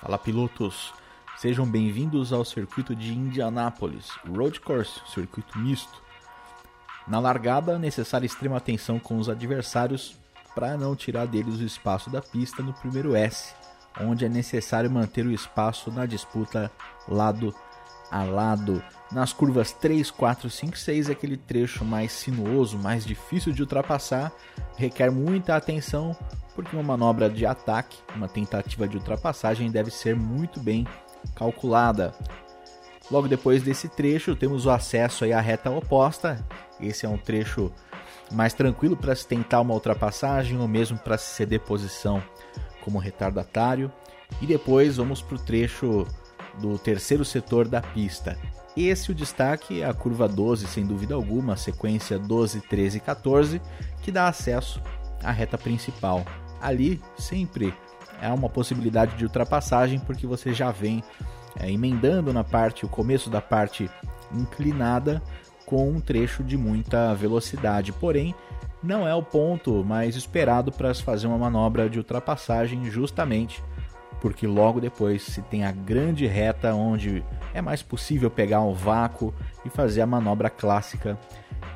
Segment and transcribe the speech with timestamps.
[0.00, 0.94] Fala pilotos,
[1.36, 6.00] sejam bem-vindos ao circuito de Indianápolis, Road Course, circuito misto.
[7.08, 10.14] Na largada, necessária extrema atenção com os adversários
[10.54, 13.52] para não tirar deles o espaço da pista no primeiro S,
[14.00, 16.70] onde é necessário manter o espaço na disputa
[17.08, 17.52] lado
[18.08, 18.80] a lado.
[19.10, 24.30] Nas curvas 3, 4, 5, 6, aquele trecho mais sinuoso, mais difícil de ultrapassar,
[24.76, 26.16] requer muita atenção
[26.58, 30.84] porque uma manobra de ataque, uma tentativa de ultrapassagem deve ser muito bem
[31.32, 32.12] calculada.
[33.08, 36.44] Logo depois desse trecho, temos o acesso à reta oposta.
[36.80, 37.70] Esse é um trecho
[38.32, 42.20] mais tranquilo para se tentar uma ultrapassagem ou mesmo para se ceder posição
[42.80, 43.88] como retardatário.
[44.42, 46.08] E depois vamos para o trecho
[46.60, 48.36] do terceiro setor da pista.
[48.76, 53.00] Esse o destaque é a curva 12, sem dúvida alguma, a sequência 12, 13 e
[53.00, 53.62] 14,
[54.02, 54.82] que dá acesso
[55.22, 56.24] à reta principal
[56.60, 57.74] ali sempre
[58.20, 61.02] é uma possibilidade de ultrapassagem porque você já vem
[61.58, 63.90] é, emendando na parte, o começo da parte
[64.32, 65.22] inclinada
[65.64, 67.92] com um trecho de muita velocidade.
[67.92, 68.34] Porém,
[68.82, 73.62] não é o ponto mais esperado para se fazer uma manobra de ultrapassagem, justamente
[74.20, 77.22] porque logo depois se tem a grande reta onde
[77.54, 79.32] é mais possível pegar um vácuo
[79.64, 81.18] e fazer a manobra clássica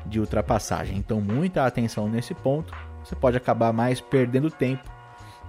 [0.05, 0.97] de ultrapassagem.
[0.97, 2.73] Então, muita atenção nesse ponto
[3.03, 4.89] você pode acabar mais perdendo tempo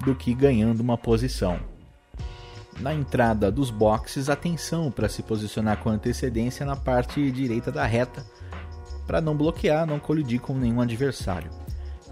[0.05, 1.59] do que ganhando uma posição.
[2.81, 8.25] Na entrada dos boxes, atenção para se posicionar com antecedência na parte direita da reta,
[9.07, 11.51] para não bloquear, não colidir com nenhum adversário.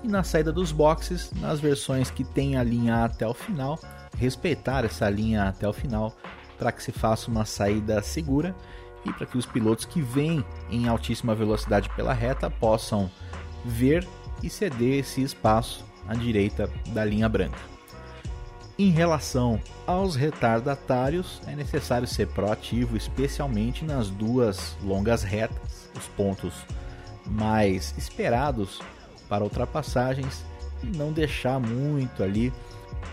[0.05, 3.79] E na saída dos boxes, nas versões que tem a linha até o final,
[4.17, 6.15] respeitar essa linha até o final
[6.59, 8.55] para que se faça uma saída segura
[9.05, 13.11] e para que os pilotos que vêm em altíssima velocidade pela reta possam
[13.65, 14.07] ver
[14.43, 17.59] e ceder esse espaço à direita da linha branca.
[18.79, 26.55] Em relação aos retardatários, é necessário ser proativo, especialmente nas duas longas retas, os pontos
[27.27, 28.81] mais esperados
[29.29, 30.45] para ultrapassagens,
[30.83, 32.53] e não deixar muito ali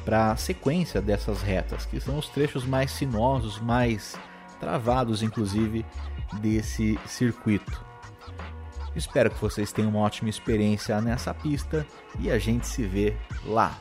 [0.04, 4.18] para a sequência dessas retas, que são os trechos mais sinuosos, mais
[4.60, 5.86] travados, inclusive,
[6.42, 7.89] desse circuito.
[8.96, 11.86] Espero que vocês tenham uma ótima experiência nessa pista
[12.20, 13.78] e a gente se vê lá.